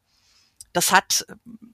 [0.74, 1.26] das hat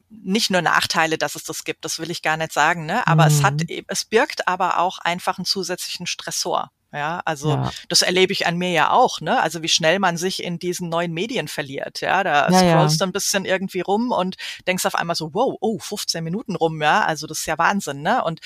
[0.09, 3.05] nicht nur Nachteile, dass es das gibt, das will ich gar nicht sagen, ne?
[3.07, 3.31] Aber mhm.
[3.31, 3.85] es hat, mhm.
[3.87, 6.71] es birgt aber auch einfach einen zusätzlichen Stressor.
[6.93, 7.71] Ja, also ja.
[7.87, 9.39] das erlebe ich an mir ja auch, ne?
[9.41, 12.23] Also wie schnell man sich in diesen neuen Medien verliert, ja.
[12.23, 14.35] Da ja, scrollst du ein bisschen irgendwie rum und
[14.67, 17.05] denkst auf einmal so, wow, oh, 15 Minuten rum, ja.
[17.05, 18.23] Also das ist ja Wahnsinn, ne?
[18.23, 18.41] Und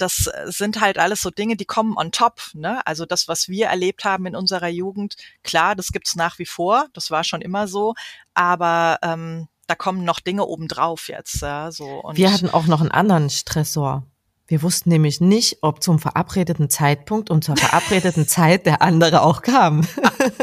[0.00, 2.40] das sind halt alles so Dinge, die kommen on top.
[2.54, 2.84] Ne?
[2.86, 6.86] Also das, was wir erlebt haben in unserer Jugend, klar, das gibt's nach wie vor,
[6.94, 7.94] das war schon immer so,
[8.34, 11.42] aber ähm, da kommen noch Dinge obendrauf jetzt.
[11.42, 11.84] Ja, so.
[11.84, 14.04] Und wir hatten auch noch einen anderen Stressor.
[14.50, 19.42] Wir wussten nämlich nicht, ob zum verabredeten Zeitpunkt und zur verabredeten Zeit der andere auch
[19.42, 19.86] kam.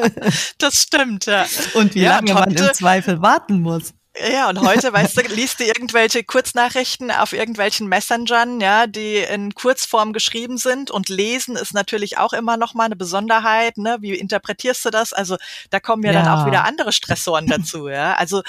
[0.60, 1.46] das stimmt, ja.
[1.74, 3.94] Und wie ja, lange man im Zweifel warten muss.
[4.32, 9.54] Ja, und heute, weißt du, liest du irgendwelche Kurznachrichten auf irgendwelchen Messengern, ja, die in
[9.54, 13.98] Kurzform geschrieben sind und lesen ist natürlich auch immer noch mal eine Besonderheit, ne?
[14.00, 15.12] Wie interpretierst du das?
[15.12, 15.36] Also,
[15.70, 16.24] da kommen ja, ja.
[16.24, 18.16] dann auch wieder andere Stressoren dazu, ja.
[18.16, 18.42] Also,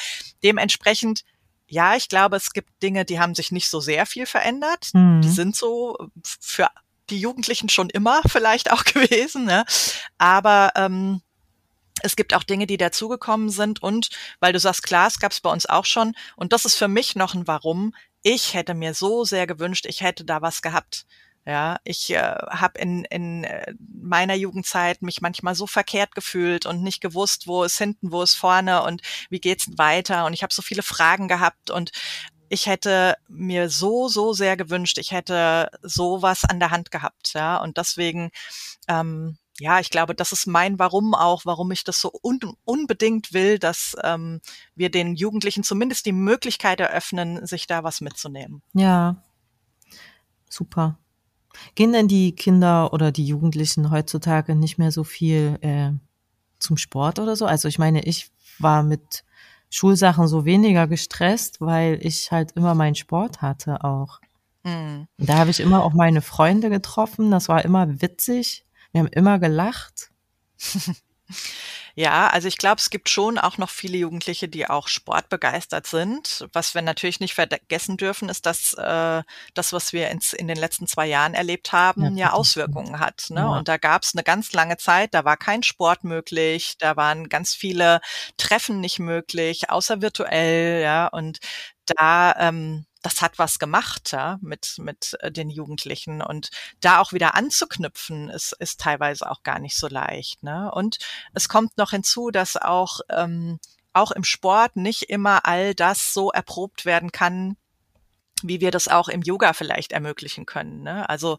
[0.44, 1.24] dementsprechend
[1.68, 4.88] ja, ich glaube, es gibt Dinge, die haben sich nicht so sehr viel verändert.
[4.94, 5.20] Mhm.
[5.20, 5.96] Die sind so
[6.40, 6.68] für
[7.10, 9.44] die Jugendlichen schon immer vielleicht auch gewesen.
[9.44, 9.64] Ne?
[10.16, 11.20] Aber ähm,
[12.02, 15.40] es gibt auch Dinge, die dazugekommen sind und weil du sagst, klar, es gab es
[15.40, 17.94] bei uns auch schon und das ist für mich noch ein Warum.
[18.22, 21.06] Ich hätte mir so sehr gewünscht, ich hätte da was gehabt.
[21.48, 26.82] Ja, ich äh, habe in, in äh, meiner Jugendzeit mich manchmal so verkehrt gefühlt und
[26.82, 30.26] nicht gewusst, wo ist hinten, wo ist vorne und wie geht's weiter.
[30.26, 31.90] Und ich habe so viele Fragen gehabt und
[32.50, 37.56] ich hätte mir so, so sehr gewünscht, ich hätte sowas an der Hand gehabt, ja.
[37.56, 38.30] Und deswegen,
[38.86, 43.32] ähm, ja, ich glaube, das ist mein Warum auch, warum ich das so un unbedingt
[43.32, 44.42] will, dass ähm,
[44.74, 48.62] wir den Jugendlichen zumindest die Möglichkeit eröffnen, sich da was mitzunehmen.
[48.74, 49.22] Ja,
[50.50, 50.98] super.
[51.74, 55.90] Gehen denn die Kinder oder die Jugendlichen heutzutage nicht mehr so viel äh,
[56.58, 57.46] zum Sport oder so?
[57.46, 59.24] Also ich meine, ich war mit
[59.70, 64.20] Schulsachen so weniger gestresst, weil ich halt immer meinen Sport hatte auch.
[64.64, 65.06] Mhm.
[65.18, 67.30] Da habe ich immer auch meine Freunde getroffen.
[67.30, 68.64] Das war immer witzig.
[68.92, 70.10] Wir haben immer gelacht.
[71.94, 76.46] Ja, also ich glaube, es gibt schon auch noch viele Jugendliche, die auch sportbegeistert sind.
[76.52, 79.22] Was wir natürlich nicht vergessen dürfen, ist, dass äh,
[79.54, 83.26] das, was wir ins, in den letzten zwei Jahren erlebt haben, ja, ja Auswirkungen hat.
[83.30, 83.40] Ne?
[83.40, 83.48] Ja.
[83.48, 87.28] Und da gab es eine ganz lange Zeit, da war kein Sport möglich, da waren
[87.28, 88.00] ganz viele
[88.36, 91.08] Treffen nicht möglich, außer virtuell, ja.
[91.08, 91.38] Und
[91.86, 96.22] da ähm, das hat was gemacht ja, mit, mit äh, den Jugendlichen.
[96.22, 100.42] Und da auch wieder anzuknüpfen, ist, ist teilweise auch gar nicht so leicht.
[100.42, 100.70] Ne?
[100.72, 100.98] Und
[101.34, 103.60] es kommt noch hinzu, dass auch, ähm,
[103.92, 107.56] auch im Sport nicht immer all das so erprobt werden kann,
[108.42, 110.82] wie wir das auch im Yoga vielleicht ermöglichen können.
[110.82, 111.08] Ne?
[111.08, 111.38] Also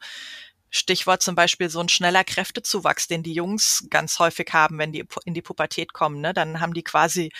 [0.69, 5.05] Stichwort zum Beispiel so ein schneller Kräftezuwachs, den die Jungs ganz häufig haben, wenn die
[5.25, 6.21] in die Pubertät kommen.
[6.21, 6.33] Ne?
[6.33, 7.31] Dann haben die quasi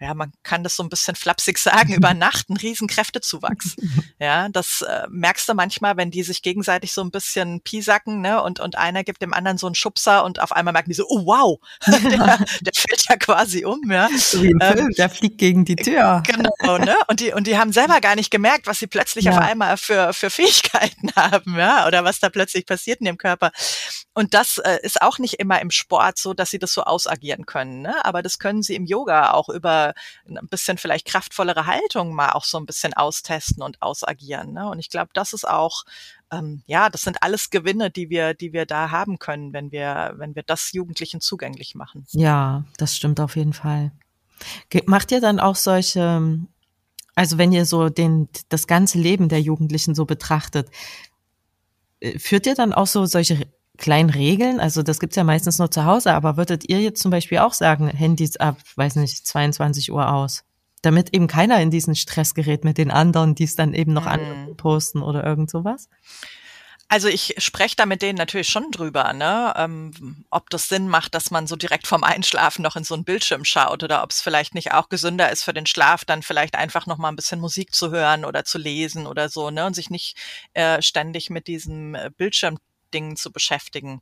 [0.00, 3.76] ja, man kann das so ein bisschen flapsig sagen, über Nacht einen riesen Kräftezuwachs.
[4.20, 8.42] Ja, das äh, merkst du manchmal, wenn die sich gegenseitig so ein bisschen piesacken, ne,
[8.42, 11.04] und, und einer gibt dem anderen so einen Schubser und auf einmal merken die so,
[11.08, 14.08] oh wow, der, der fällt ja quasi um, ja.
[14.16, 16.22] So wie im ähm, Film, der fliegt gegen die Tür.
[16.26, 19.32] Genau, ne, und die, und die haben selber gar nicht gemerkt, was sie plötzlich ja.
[19.32, 23.52] auf einmal für, für Fähigkeiten haben, ja, oder was da plötzlich passiert in dem Körper.
[24.14, 27.46] Und das äh, ist auch nicht immer im Sport so, dass sie das so ausagieren
[27.46, 29.87] können, ne, aber das können sie im Yoga auch über
[30.26, 34.52] ein bisschen vielleicht kraftvollere Haltung mal auch so ein bisschen austesten und ausagieren.
[34.52, 34.68] Ne?
[34.68, 35.84] Und ich glaube, das ist auch
[36.30, 40.14] ähm, ja, das sind alles Gewinne, die wir, die wir da haben können, wenn wir,
[40.16, 42.06] wenn wir das Jugendlichen zugänglich machen.
[42.10, 43.92] Ja, das stimmt auf jeden Fall.
[44.86, 46.38] Macht ihr dann auch solche,
[47.14, 50.70] also wenn ihr so den, das ganze Leben der Jugendlichen so betrachtet,
[52.00, 53.48] äh, führt ihr dann auch so solche
[53.78, 54.60] kleinen Regeln?
[54.60, 57.54] Also das gibt's ja meistens nur zu Hause, aber würdet ihr jetzt zum Beispiel auch
[57.54, 60.44] sagen, Handys ab, weiß nicht, 22 Uhr aus?
[60.82, 64.06] Damit eben keiner in diesen Stress gerät mit den anderen, die es dann eben noch
[64.06, 64.56] mhm.
[64.56, 65.88] posten oder irgend sowas?
[66.90, 69.52] Also ich spreche da mit denen natürlich schon drüber, ne?
[69.56, 73.04] Ähm, ob das Sinn macht, dass man so direkt vom Einschlafen noch in so einen
[73.04, 76.56] Bildschirm schaut oder ob es vielleicht nicht auch gesünder ist für den Schlaf, dann vielleicht
[76.56, 79.66] einfach noch mal ein bisschen Musik zu hören oder zu lesen oder so, ne?
[79.66, 80.16] Und sich nicht
[80.54, 82.56] äh, ständig mit diesem äh, Bildschirm
[82.94, 84.00] Dingen zu beschäftigen.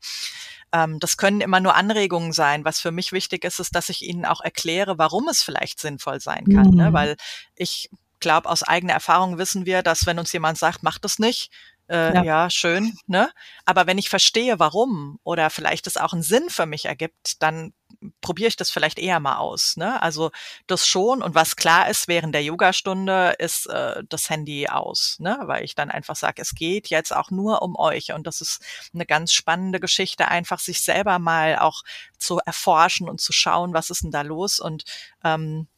[0.72, 2.64] Ähm, das können immer nur Anregungen sein.
[2.64, 6.20] Was für mich wichtig ist, ist, dass ich ihnen auch erkläre, warum es vielleicht sinnvoll
[6.20, 6.70] sein kann.
[6.70, 6.70] Ne?
[6.70, 6.76] Mhm.
[6.76, 6.92] Ne?
[6.92, 7.16] Weil
[7.54, 11.50] ich glaube, aus eigener Erfahrung wissen wir, dass wenn uns jemand sagt, mach das nicht,
[11.88, 12.22] äh, ja.
[12.22, 12.50] ja.
[12.50, 13.30] schön, ne?
[13.64, 17.72] Aber wenn ich verstehe, warum oder vielleicht es auch einen Sinn für mich ergibt, dann
[18.20, 19.76] probiere ich das vielleicht eher mal aus.
[19.76, 20.00] Ne?
[20.02, 20.30] Also
[20.66, 21.22] das schon.
[21.22, 25.38] Und was klar ist, während der Yogastunde ist äh, das Handy aus, ne?
[25.42, 28.12] weil ich dann einfach sage, es geht jetzt auch nur um euch.
[28.12, 31.82] Und das ist eine ganz spannende Geschichte, einfach sich selber mal auch
[32.18, 34.60] zu erforschen und zu schauen, was ist denn da los.
[34.60, 34.84] Und
[35.24, 35.68] ähm,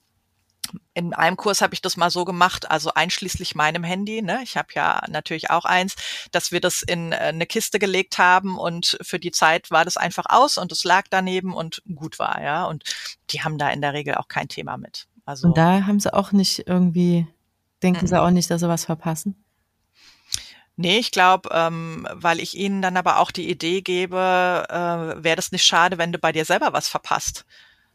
[0.94, 4.40] in einem Kurs habe ich das mal so gemacht, also einschließlich meinem Handy, ne?
[4.42, 5.94] ich habe ja natürlich auch eins,
[6.32, 9.96] dass wir das in äh, eine Kiste gelegt haben und für die Zeit war das
[9.96, 12.64] einfach aus und es lag daneben und gut war, ja.
[12.66, 12.84] Und
[13.30, 15.06] die haben da in der Regel auch kein Thema mit.
[15.24, 17.26] Also und da haben sie auch nicht irgendwie,
[17.82, 18.08] denken mhm.
[18.08, 19.44] sie auch nicht, dass sie was verpassen?
[20.80, 25.34] Nee, ich glaube, ähm, weil ich ihnen dann aber auch die Idee gebe, äh, wäre
[25.34, 27.44] das nicht schade, wenn du bei dir selber was verpasst.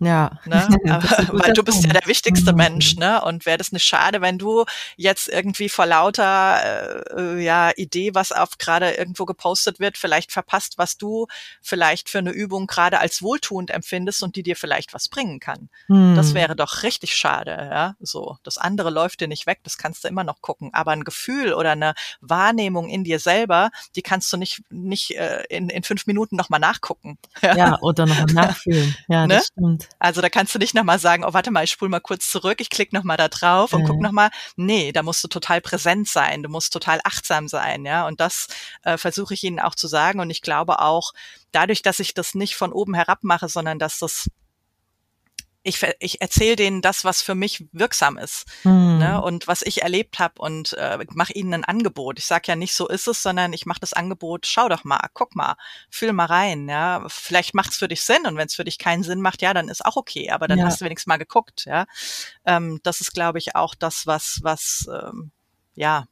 [0.05, 0.39] Ja.
[0.45, 0.67] Ne?
[1.31, 2.57] Weil du bist ja der wichtigste mhm.
[2.57, 3.21] Mensch, ne?
[3.23, 8.31] Und wäre das nicht schade, wenn du jetzt irgendwie vor lauter äh, ja, Idee, was
[8.31, 11.27] auf gerade irgendwo gepostet wird, vielleicht verpasst, was du
[11.61, 15.69] vielleicht für eine Übung gerade als wohltuend empfindest und die dir vielleicht was bringen kann.
[15.87, 16.15] Hm.
[16.15, 17.95] Das wäre doch richtig schade, ja.
[17.99, 18.37] So.
[18.43, 20.69] Das andere läuft dir nicht weg, das kannst du immer noch gucken.
[20.73, 25.43] Aber ein Gefühl oder eine Wahrnehmung in dir selber, die kannst du nicht, nicht äh,
[25.49, 27.17] in, in fünf Minuten nochmal nachgucken.
[27.43, 28.95] Ja, ja oder nochmal nachfühlen.
[29.09, 29.35] Ja, ne?
[29.35, 29.89] das stimmt.
[29.99, 32.59] Also da kannst du nicht nochmal sagen, oh, warte mal, ich spule mal kurz zurück,
[32.59, 33.87] ich klicke nochmal da drauf und mhm.
[33.87, 34.29] guck nochmal.
[34.55, 38.07] Nee, da musst du total präsent sein, du musst total achtsam sein, ja.
[38.07, 38.47] Und das
[38.83, 40.19] äh, versuche ich ihnen auch zu sagen.
[40.19, 41.13] Und ich glaube auch,
[41.51, 44.27] dadurch, dass ich das nicht von oben herab mache, sondern dass das
[45.63, 48.97] ich, ich erzähle denen das, was für mich wirksam ist mhm.
[48.99, 52.19] ne, und was ich erlebt habe und äh, mache ihnen ein Angebot.
[52.19, 55.07] Ich sage ja nicht, so ist es, sondern ich mache das Angebot, schau doch mal,
[55.13, 55.55] guck mal,
[55.89, 56.67] fühl mal rein.
[56.67, 59.41] Ja, Vielleicht macht es für dich Sinn und wenn es für dich keinen Sinn macht,
[59.41, 60.65] ja, dann ist auch okay, aber dann ja.
[60.65, 61.63] hast du wenigstens mal geguckt.
[61.65, 61.85] Ja,
[62.45, 65.31] ähm, Das ist, glaube ich, auch das, was, was ähm,
[65.75, 66.07] ja,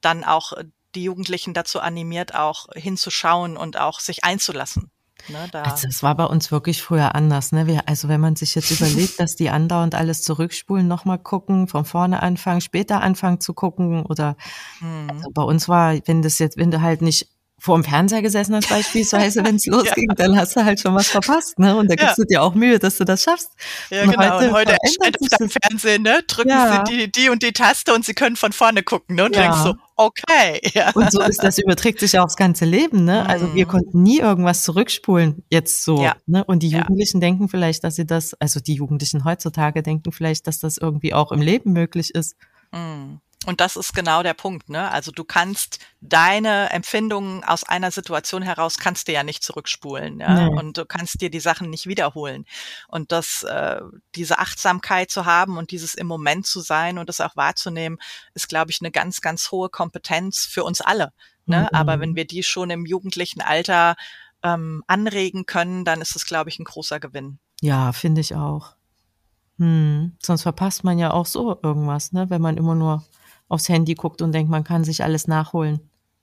[0.00, 0.52] dann auch
[0.94, 4.90] die Jugendlichen dazu animiert, auch hinzuschauen und auch sich einzulassen.
[5.28, 5.62] Ne, da.
[5.62, 7.52] Also es war bei uns wirklich früher anders.
[7.52, 7.66] Ne?
[7.66, 11.84] Wir, also wenn man sich jetzt überlegt, dass die andauernd alles zurückspulen, nochmal gucken, von
[11.84, 14.36] vorne anfangen, später anfangen zu gucken oder
[14.80, 15.10] mhm.
[15.10, 17.28] also bei uns war, wenn das jetzt, wenn du halt nicht
[17.60, 20.14] vor dem Fernseher gesessen hast beispielsweise, wenn es losging, ja.
[20.14, 21.76] dann hast du halt schon was verpasst, ne?
[21.76, 22.24] Und da gibst ja.
[22.24, 23.52] du dir auch Mühe, dass du das schaffst.
[23.90, 24.38] Ja, und genau.
[24.38, 26.20] Heute und heute erscheint auf deinem Fernsehen, ne?
[26.26, 26.84] Drücken ja.
[26.86, 29.26] sie die, die und die Taste und sie können von vorne gucken, ne?
[29.26, 29.42] Und ja.
[29.42, 30.60] denkst so, okay.
[30.74, 30.90] Ja.
[30.92, 33.26] Und so ist das, überträgt sich ja aufs ganze Leben, ne?
[33.26, 33.70] Also wir mhm.
[33.70, 36.16] konnten nie irgendwas zurückspulen, jetzt so, ja.
[36.26, 36.44] ne?
[36.44, 40.60] Und die Jugendlichen denken vielleicht, dass sie das, also die Jugendlichen heutzutage denken vielleicht, dass
[40.60, 42.36] das irgendwie auch im Leben möglich ist.
[42.72, 43.20] Mhm.
[43.46, 44.90] Und das ist genau der Punkt, ne?
[44.90, 50.48] Also du kannst deine Empfindungen aus einer Situation heraus kannst du ja nicht zurückspulen, ja?
[50.48, 50.58] Nee.
[50.58, 52.44] Und du kannst dir die Sachen nicht wiederholen.
[52.88, 53.80] Und das, äh,
[54.14, 57.98] diese Achtsamkeit zu haben und dieses im Moment zu sein und das auch wahrzunehmen,
[58.34, 61.12] ist, glaube ich, eine ganz, ganz hohe Kompetenz für uns alle.
[61.46, 61.62] Ne?
[61.62, 61.78] Mhm.
[61.78, 63.96] Aber wenn wir die schon im jugendlichen Alter
[64.42, 67.38] ähm, anregen können, dann ist es, glaube ich, ein großer Gewinn.
[67.62, 68.74] Ja, finde ich auch.
[69.58, 70.16] Hm.
[70.22, 72.30] Sonst verpasst man ja auch so irgendwas, ne?
[72.30, 73.04] Wenn man immer nur
[73.50, 75.80] aufs Handy guckt und denkt, man kann sich alles nachholen.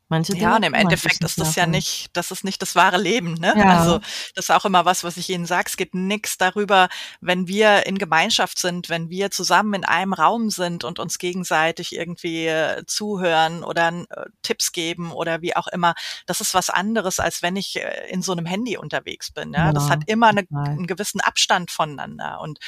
[0.09, 2.97] Manche Dinge ja, und im Endeffekt ist das ja nicht, das ist nicht das wahre
[2.97, 3.33] Leben.
[3.33, 3.53] Ne?
[3.57, 3.77] Ja.
[3.77, 3.99] Also
[4.35, 5.65] das ist auch immer was, was ich Ihnen sage.
[5.67, 6.87] Es geht nichts darüber,
[7.19, 11.93] wenn wir in Gemeinschaft sind, wenn wir zusammen in einem Raum sind und uns gegenseitig
[11.93, 15.93] irgendwie äh, zuhören oder äh, Tipps geben oder wie auch immer.
[16.25, 19.51] Das ist was anderes, als wenn ich äh, in so einem Handy unterwegs bin.
[19.51, 19.65] Ja?
[19.65, 22.39] ja das hat immer eine, einen gewissen Abstand voneinander.
[22.39, 22.59] Und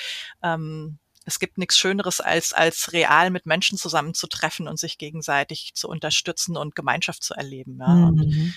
[0.44, 5.88] ähm, es gibt nichts Schöneres, als, als real mit Menschen zusammenzutreffen und sich gegenseitig zu
[5.88, 7.78] unterstützen und Gemeinschaft zu erleben.
[7.80, 8.12] Ja.
[8.12, 8.54] Mhm.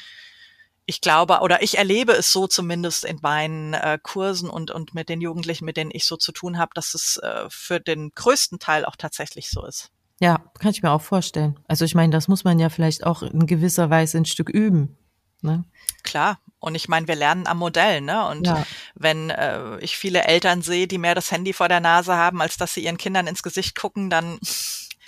[0.86, 5.08] ich glaube, oder ich erlebe es so zumindest in meinen äh, Kursen und, und mit
[5.08, 8.58] den Jugendlichen, mit denen ich so zu tun habe, dass es äh, für den größten
[8.58, 9.90] Teil auch tatsächlich so ist.
[10.18, 11.58] Ja, kann ich mir auch vorstellen.
[11.68, 14.96] Also ich meine, das muss man ja vielleicht auch in gewisser Weise ein Stück üben.
[15.42, 15.64] Ne?
[16.02, 16.40] Klar.
[16.62, 18.26] Und ich meine, wir lernen am Modell, ne?
[18.28, 18.64] Und ja.
[18.94, 22.56] wenn äh, ich viele Eltern sehe, die mehr das Handy vor der Nase haben, als
[22.56, 24.38] dass sie ihren Kindern ins Gesicht gucken, dann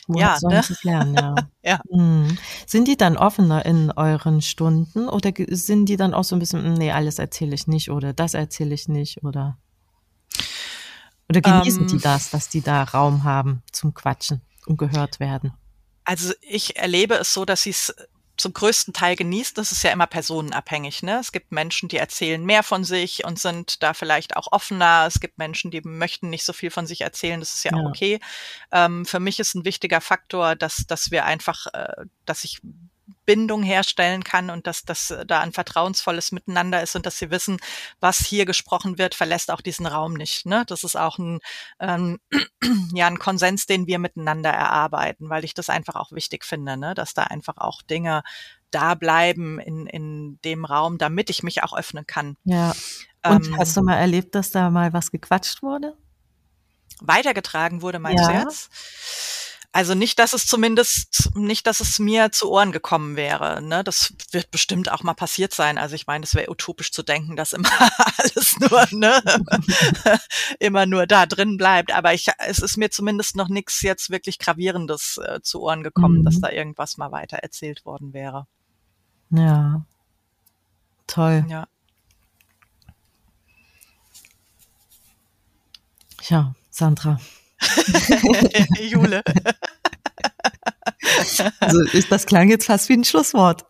[0.06, 0.62] Woher ja, sollen ne?
[0.62, 1.34] sie lernen, ja.
[1.62, 1.80] ja.
[1.90, 2.36] Mhm.
[2.66, 6.62] Sind die dann offener in euren Stunden oder sind die dann auch so ein bisschen,
[6.62, 9.56] hm, nee, alles erzähle ich nicht oder das erzähle ich nicht oder
[11.28, 15.54] oder genießen ähm, die das, dass die da Raum haben zum Quatschen und gehört werden?
[16.04, 17.94] Also ich erlebe es so, dass sie es
[18.36, 19.56] zum größten Teil genießt.
[19.56, 21.02] Das ist ja immer personenabhängig.
[21.02, 21.18] Ne?
[21.20, 25.04] Es gibt Menschen, die erzählen mehr von sich und sind da vielleicht auch offener.
[25.06, 27.40] Es gibt Menschen, die möchten nicht so viel von sich erzählen.
[27.40, 27.78] Das ist ja, ja.
[27.82, 28.20] auch okay.
[28.72, 32.60] Ähm, für mich ist ein wichtiger Faktor, dass, dass wir einfach, äh, dass ich
[33.26, 37.58] Bindung herstellen kann und dass das da ein vertrauensvolles Miteinander ist und dass sie wissen,
[38.00, 40.46] was hier gesprochen wird, verlässt auch diesen Raum nicht.
[40.46, 40.64] Ne?
[40.66, 41.40] Das ist auch ein,
[41.80, 42.18] ähm,
[42.94, 46.94] ja, ein Konsens, den wir miteinander erarbeiten, weil ich das einfach auch wichtig finde, ne?
[46.94, 48.22] dass da einfach auch Dinge
[48.70, 52.36] da bleiben in, in dem Raum, damit ich mich auch öffnen kann.
[52.44, 52.74] Ja.
[53.24, 55.96] Und ähm, hast du mal erlebt, dass da mal was gequatscht wurde?
[57.00, 58.32] Weitergetragen wurde, meinst ja.
[58.32, 58.70] du jetzt?
[59.74, 63.60] Also nicht, dass es zumindest, nicht, dass es mir zu Ohren gekommen wäre.
[63.60, 63.82] Ne?
[63.82, 65.78] Das wird bestimmt auch mal passiert sein.
[65.78, 67.68] Also ich meine, es wäre utopisch zu denken, dass immer
[68.16, 69.20] alles nur, ne,
[70.60, 71.92] immer nur da drin bleibt.
[71.92, 76.20] Aber ich, es ist mir zumindest noch nichts jetzt wirklich Gravierendes äh, zu Ohren gekommen,
[76.20, 76.24] mhm.
[76.24, 78.46] dass da irgendwas mal weiter erzählt worden wäre.
[79.30, 79.84] Ja.
[81.08, 81.44] Toll.
[81.48, 81.66] Ja.
[86.28, 87.18] Ja, Sandra.
[88.80, 89.22] Jule.
[91.60, 93.64] also ist, das klang jetzt fast wie ein Schlusswort.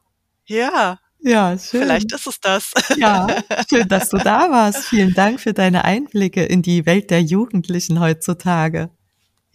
[0.46, 0.98] Ja.
[1.20, 1.82] Ja, schön.
[1.82, 2.72] Vielleicht ist es das.
[2.96, 3.26] Ja,
[3.70, 4.84] schön, dass du da warst.
[4.84, 8.90] Vielen Dank für deine Einblicke in die Welt der Jugendlichen heutzutage.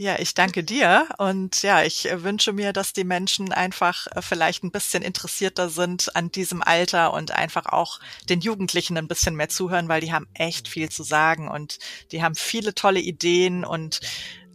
[0.02, 4.64] Ja, ich danke dir und ja, ich wünsche mir, dass die Menschen einfach äh, vielleicht
[4.64, 9.50] ein bisschen interessierter sind an diesem Alter und einfach auch den Jugendlichen ein bisschen mehr
[9.50, 11.80] zuhören, weil die haben echt viel zu sagen und
[12.14, 14.00] die haben viele tolle Ideen und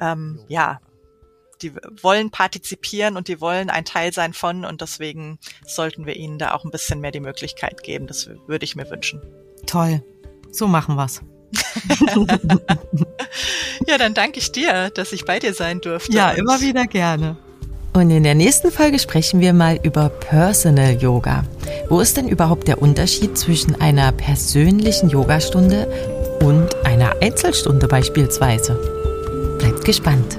[0.01, 0.81] ähm, ja,
[1.61, 6.39] die wollen partizipieren und die wollen ein Teil sein von und deswegen sollten wir ihnen
[6.39, 8.07] da auch ein bisschen mehr die Möglichkeit geben.
[8.07, 9.21] Das würde ich mir wünschen.
[9.67, 10.03] Toll.
[10.51, 11.21] So machen wir's.
[13.87, 16.13] ja, dann danke ich dir, dass ich bei dir sein durfte.
[16.13, 17.37] Ja, immer wieder gerne.
[17.93, 21.45] Und in der nächsten Folge sprechen wir mal über Personal Yoga.
[21.89, 25.87] Wo ist denn überhaupt der Unterschied zwischen einer persönlichen Yogastunde
[26.41, 28.75] und einer Einzelstunde beispielsweise?
[29.59, 30.39] Bleibt gespannt.